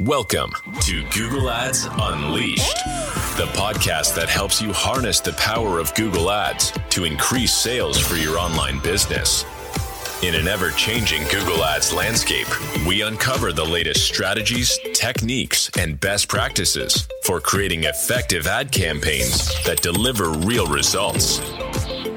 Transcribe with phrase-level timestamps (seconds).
[0.00, 2.76] Welcome to Google Ads Unleashed,
[3.36, 8.14] the podcast that helps you harness the power of Google Ads to increase sales for
[8.14, 9.44] your online business.
[10.22, 12.46] In an ever changing Google Ads landscape,
[12.86, 19.82] we uncover the latest strategies, techniques, and best practices for creating effective ad campaigns that
[19.82, 21.40] deliver real results.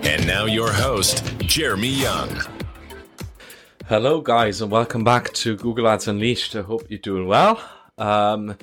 [0.03, 2.60] And now, your host, Jeremy Young.
[3.91, 6.55] Hello, guys, and welcome back to Google Ads Unleashed.
[6.55, 7.61] I hope you're doing well.
[7.97, 8.55] Um,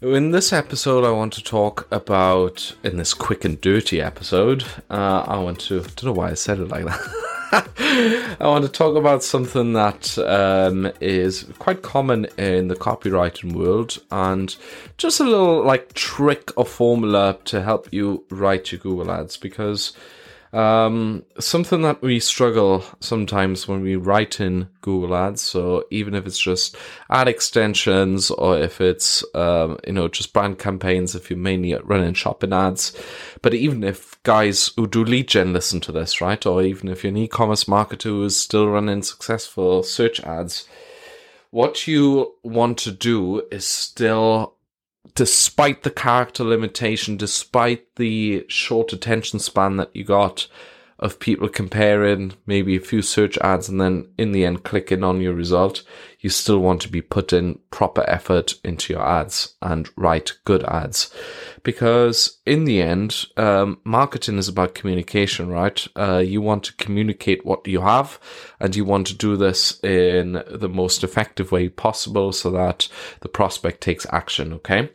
[0.00, 5.24] in this episode, I want to talk about, in this quick and dirty episode, uh,
[5.28, 8.36] I want to, I don't know why I said it like that.
[8.40, 13.98] I want to talk about something that um, is quite common in the copywriting world
[14.10, 14.56] and
[14.96, 19.92] just a little like trick or formula to help you write your Google ads because
[20.52, 25.42] um, something that we struggle sometimes when we write in Google Ads.
[25.42, 26.76] So even if it's just
[27.10, 32.14] ad extensions or if it's um, you know just brand campaigns, if you're mainly running
[32.14, 32.96] shopping ads,
[33.42, 37.02] but even if guys who do lead gen listen to this, right, or even if
[37.04, 40.66] you're an e-commerce marketer who is still running successful search ads,
[41.50, 44.55] what you want to do is still
[45.14, 50.48] despite the character limitation, despite the short attention span that you got
[50.98, 55.20] of people comparing maybe a few search ads and then in the end clicking on
[55.20, 55.82] your result,
[56.20, 61.14] you still want to be putting proper effort into your ads and write good ads.
[61.62, 65.86] Because in the end, um, marketing is about communication, right?
[65.94, 68.18] Uh, you want to communicate what you have
[68.58, 72.88] and you want to do this in the most effective way possible so that
[73.20, 74.88] the prospect takes action, okay?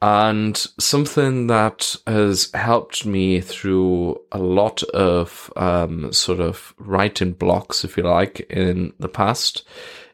[0.00, 7.84] And something that has helped me through a lot of um, sort of writing blocks,
[7.84, 9.66] if you like, in the past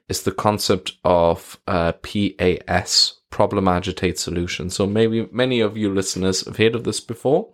[0.08, 4.70] is the concept of uh, PAS, problem agitate solution.
[4.70, 7.48] So maybe many of you listeners have heard of this before.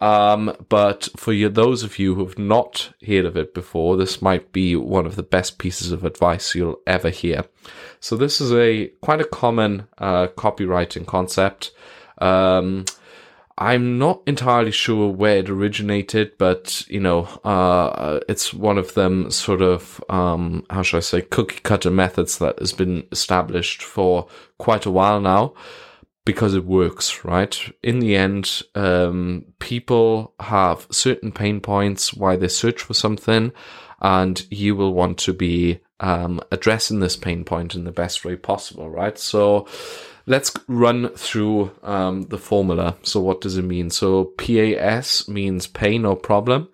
[0.00, 4.22] Um, but for you, those of you who have not heard of it before, this
[4.22, 7.44] might be one of the best pieces of advice you'll ever hear.
[8.00, 11.72] So this is a quite a common uh, copywriting concept.
[12.18, 12.86] Um,
[13.58, 19.30] I'm not entirely sure where it originated, but you know, uh, it's one of them
[19.30, 24.28] sort of um, how should I say cookie cutter methods that has been established for
[24.56, 25.52] quite a while now
[26.30, 27.58] because it works, right?
[27.82, 33.50] In the end, um, people have certain pain points why they search for something,
[34.00, 38.36] and you will want to be um, addressing this pain point in the best way
[38.36, 39.18] possible, right?
[39.18, 39.66] So
[40.26, 42.96] let's run through um, the formula.
[43.02, 43.90] So what does it mean?
[43.90, 46.68] So PAS means pain or problem.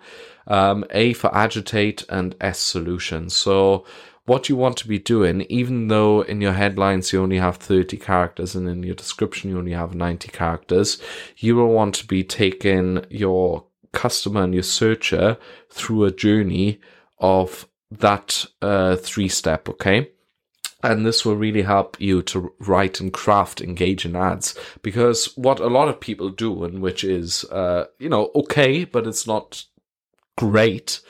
[0.49, 3.31] Um, A for agitate and S solution.
[3.31, 3.87] So
[4.27, 7.97] what you want to be doing, even though in your headlines you only have 30
[7.97, 11.01] characters and in your description you only have 90 characters,
[11.39, 15.39] you will want to be taking your customer and your searcher
[15.71, 16.81] through a journey
[17.19, 20.11] of that uh, three step, okay?
[20.83, 25.69] And this will really help you to write and craft engaging ads because what a
[25.69, 29.65] lot of people do, and which is, uh, you know, okay, but it's not
[30.37, 31.01] great,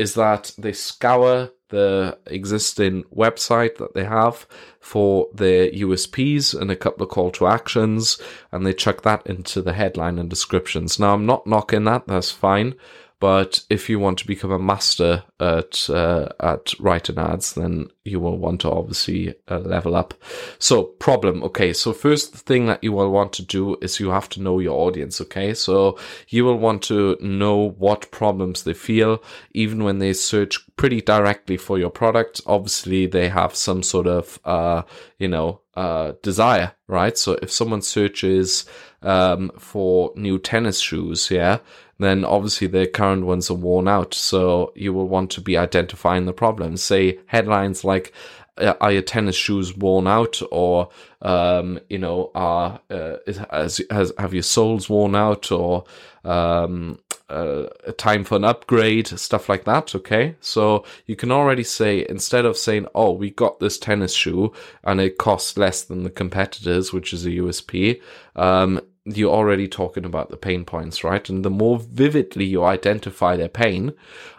[0.00, 4.46] is that they scour the existing website that they have
[4.80, 8.18] for their USPs and a couple of call to actions,
[8.50, 10.98] and they chuck that into the headline and descriptions.
[10.98, 12.76] Now, I'm not knocking that, that's fine.
[13.20, 18.18] But if you want to become a master at uh, at writing ads, then you
[18.18, 20.14] will want to obviously uh, level up.
[20.58, 21.74] So problem, okay.
[21.74, 24.78] So first thing that you will want to do is you have to know your
[24.86, 25.20] audience.
[25.20, 25.98] Okay, so
[26.28, 29.22] you will want to know what problems they feel,
[29.52, 32.40] even when they search pretty directly for your product.
[32.46, 34.80] Obviously, they have some sort of uh,
[35.18, 37.18] you know uh, desire, right?
[37.18, 38.64] So if someone searches
[39.02, 41.58] um, for new tennis shoes, yeah,
[42.00, 44.14] then obviously the current ones are worn out.
[44.14, 46.76] So you will want to be identifying the problem.
[46.76, 48.12] Say headlines like,
[48.60, 50.88] uh, are your tennis shoes worn out or
[51.22, 53.16] um, you know are uh,
[53.50, 55.84] has, has have your soles worn out or
[56.24, 56.98] um,
[57.30, 57.66] uh,
[57.96, 62.56] time for an upgrade stuff like that okay so you can already say instead of
[62.56, 67.12] saying oh we got this tennis shoe and it costs less than the competitors which
[67.12, 68.00] is a usp
[68.36, 71.26] um, you're already talking about the pain points, right?
[71.28, 73.94] And the more vividly you identify their pain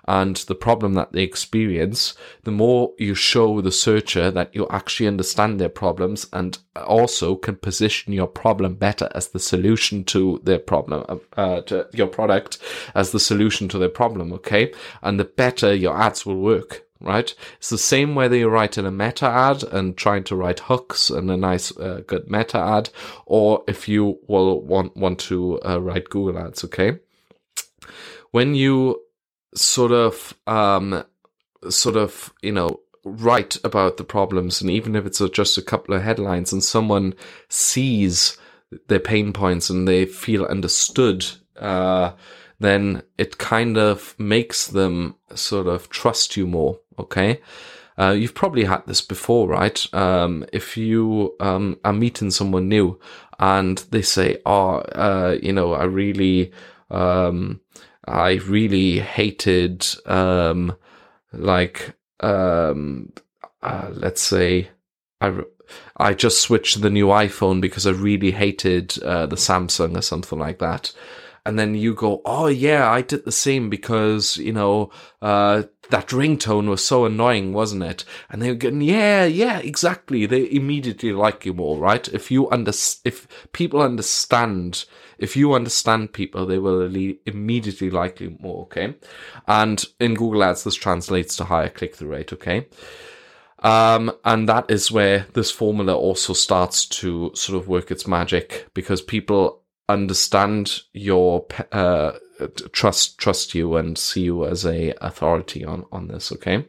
[0.05, 2.13] and the problem that they experience,
[2.43, 7.55] the more you show the searcher that you actually understand their problems and also can
[7.55, 12.59] position your problem better as the solution to their problem, uh, to your product
[12.93, 14.71] as the solution to their problem, okay?
[15.01, 17.33] And the better your ads will work right?
[17.57, 21.30] It's the same whether you're writing a meta ad and trying to write hooks and
[21.30, 22.89] a nice, uh, good meta ad,
[23.25, 27.00] or if you will want, want to uh, write Google ads, okay?
[28.31, 29.01] When you
[29.56, 31.03] sort of, um,
[31.69, 35.95] sort of, you know, write about the problems, and even if it's just a couple
[35.95, 37.13] of headlines and someone
[37.50, 38.38] sees
[38.88, 41.25] their pain points and they feel understood,
[41.57, 42.12] uh,
[42.61, 46.79] then it kind of makes them sort of trust you more.
[46.99, 47.41] Okay.
[47.97, 49.93] Uh, you've probably had this before, right?
[49.93, 52.99] Um, if you um, are meeting someone new
[53.39, 56.51] and they say, "Oh, uh, you know, I really,
[56.89, 57.61] um,
[58.07, 60.75] I really hated, um,
[61.33, 63.11] like, um,
[63.61, 64.69] uh, let's say,
[65.19, 65.41] I,
[65.97, 70.39] I just switched the new iPhone because I really hated uh, the Samsung or something
[70.39, 70.93] like that."
[71.45, 74.91] And then you go, "Oh yeah, I did the same because you know
[75.21, 80.51] uh, that ringtone was so annoying, wasn't it?" And they're going, "Yeah, yeah, exactly." They
[80.51, 82.07] immediately like you more, right?
[82.09, 82.71] If you under
[83.05, 84.85] if people understand,
[85.17, 86.95] if you understand people, they will
[87.25, 88.63] immediately like you more.
[88.63, 88.95] Okay,
[89.47, 92.33] and in Google Ads, this translates to higher click through rate.
[92.33, 92.67] Okay.
[93.63, 98.67] Um, and that is where this formula also starts to sort of work its magic
[98.73, 99.60] because people
[99.93, 102.13] understand your uh,
[102.71, 106.65] trust trust you and see you as a authority on on this okay?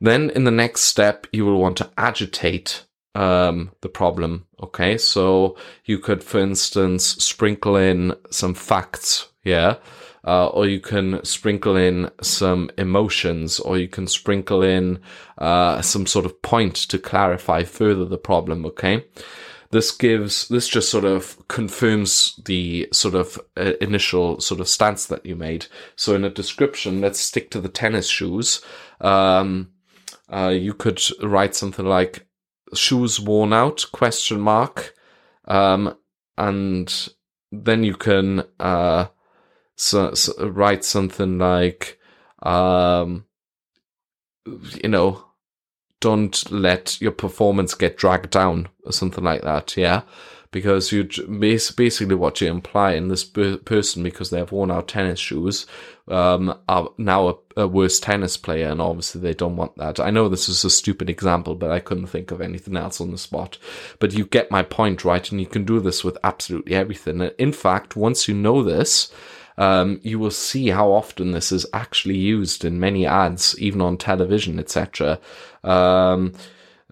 [0.00, 2.84] Then in the next step you will want to agitate
[3.14, 4.98] um, the problem okay?
[4.98, 9.76] So you could for instance sprinkle in some facts yeah?
[10.26, 14.98] Uh, or you can sprinkle in some emotions, or you can sprinkle in
[15.38, 18.66] uh, some sort of point to clarify further the problem.
[18.66, 19.04] Okay,
[19.70, 25.06] this gives this just sort of confirms the sort of uh, initial sort of stance
[25.06, 25.66] that you made.
[25.96, 28.62] So in a description, let's stick to the tennis shoes.
[29.00, 29.70] Um,
[30.32, 32.26] uh, you could write something like
[32.74, 34.94] "shoes worn out?" question mark,
[35.46, 35.96] um,
[36.36, 37.08] and
[37.52, 39.06] then you can uh,
[39.76, 41.98] so, so write something like,
[42.42, 43.26] um,
[44.46, 45.25] you know,
[46.00, 49.76] don't let your performance get dragged down or something like that.
[49.76, 50.02] Yeah.
[50.52, 55.18] Because you basically what you imply in this person, because they have worn out tennis
[55.18, 55.66] shoes,
[56.08, 60.00] um, are now a, a, worse tennis player, and obviously they don't want that.
[60.00, 63.10] I know this is a stupid example, but I couldn't think of anything else on
[63.10, 63.58] the spot.
[63.98, 65.30] But you get my point, right?
[65.30, 67.20] And you can do this with absolutely everything.
[67.38, 69.12] In fact, once you know this,
[69.58, 73.96] um, you will see how often this is actually used in many ads, even on
[73.96, 75.18] television, etc.
[75.64, 76.34] Um,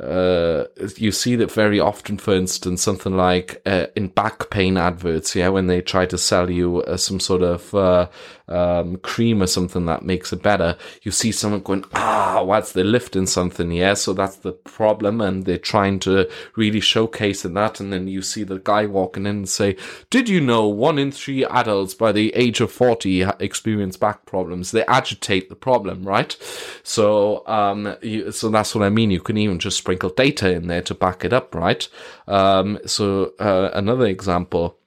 [0.01, 0.65] uh,
[0.97, 5.49] you see that very often, for instance, something like uh, in back pain adverts, yeah,
[5.49, 8.09] when they try to sell you uh, some sort of uh,
[8.49, 12.83] um, cream or something that makes it better, you see someone going, ah, what's they
[12.83, 17.79] lifting something, yeah, so that's the problem, and they're trying to really showcase in that,
[17.79, 19.77] and then you see the guy walking in and say,
[20.11, 24.73] did you know one in three adults by the age of 40 experience back problems?
[24.73, 26.37] They agitate the problem, right?
[26.83, 29.13] So, um, you, so that's what I mean.
[29.13, 31.87] You can even just sprinkle data in there to back it up, right?
[32.27, 34.79] Um, so uh, another example.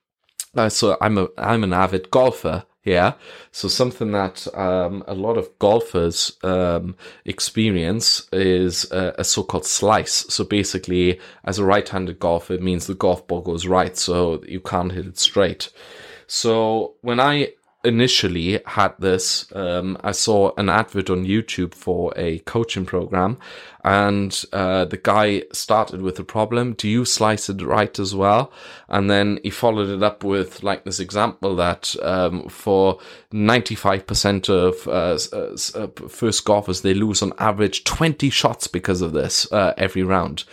[0.56, 2.66] Uh, so I'm a I'm an avid golfer.
[2.84, 3.16] Yeah,
[3.52, 6.96] so something that um, a lot of golfers um,
[7.26, 10.26] experience is a, a, so-called slice.
[10.34, 14.62] So basically, as a right-handed golfer, it means the golf ball goes right, so you
[14.62, 15.70] can't hit it straight.
[16.28, 17.56] So when I
[17.88, 23.38] initially had this, um, I saw an advert on YouTube for a coaching program,
[23.84, 26.74] and uh, the guy started with the problem.
[26.74, 28.52] Do you slice it right as well?
[28.90, 33.00] And then he followed it up with like this example that um, for
[33.32, 39.50] 95% of uh, uh, first golfers, they lose on average 20 shots because of this
[39.54, 40.44] uh, every round.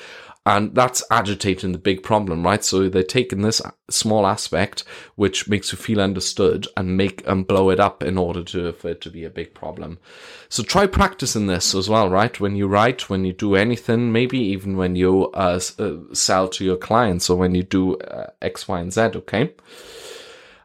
[0.46, 2.62] And that's agitating the big problem, right?
[2.62, 4.84] So they're taking this small aspect,
[5.16, 8.90] which makes you feel understood and make and blow it up in order to, for
[8.90, 9.98] it to be a big problem.
[10.50, 12.38] So try practicing this as well, right?
[12.38, 16.64] When you write, when you do anything, maybe even when you uh, uh, sell to
[16.64, 19.54] your clients or when you do uh, X, Y, and Z, okay?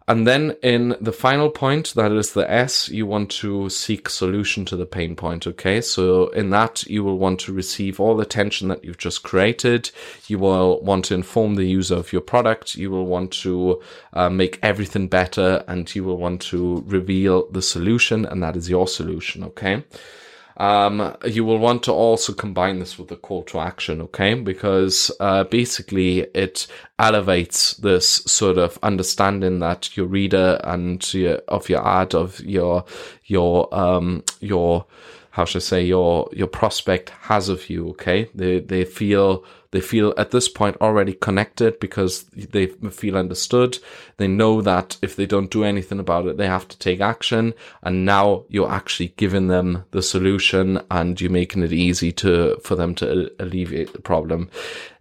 [0.09, 4.65] And then in the final point, that is the S, you want to seek solution
[4.65, 5.45] to the pain point.
[5.45, 5.81] Okay.
[5.81, 9.91] So in that, you will want to receive all the tension that you've just created.
[10.27, 12.73] You will want to inform the user of your product.
[12.73, 17.61] You will want to uh, make everything better and you will want to reveal the
[17.61, 18.25] solution.
[18.25, 19.43] And that is your solution.
[19.43, 19.83] Okay.
[20.59, 24.33] Um, you will want to also combine this with a call to action, okay?
[24.33, 26.67] Because uh, basically it
[26.99, 32.83] elevates this sort of understanding that your reader and your, of your ad, of your
[33.25, 34.85] your um, your
[35.39, 37.91] how should I say your your prospect has of you.
[37.91, 42.23] Okay, they they feel they feel at this point already connected because
[42.55, 43.79] they feel understood.
[44.17, 47.53] They know that if they don't do anything about it, they have to take action.
[47.81, 52.75] And now you're actually giving them the solution and you're making it easy to, for
[52.75, 54.49] them to alleviate the problem.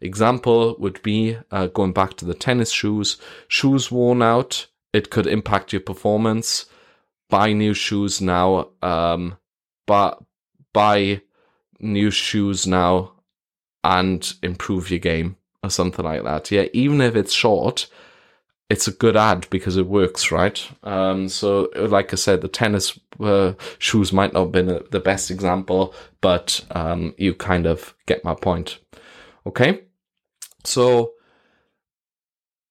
[0.00, 3.16] Example would be uh, going back to the tennis shoes,
[3.48, 4.68] shoes worn out.
[4.92, 6.66] It could impact your performance.
[7.28, 8.68] Buy new shoes now.
[8.82, 9.38] Um,
[9.88, 10.22] but
[10.78, 11.20] buy
[11.80, 13.10] new shoes now
[13.82, 16.52] and improve your game or something like that.
[16.52, 17.88] Yeah, even if it's short,
[18.70, 20.70] it's a good ad because it works, right?
[20.84, 25.32] Um, so, like I said, the tennis uh, shoes might not have been the best
[25.32, 28.78] example, but um, you kind of get my point.
[29.46, 29.80] Okay,
[30.62, 31.14] so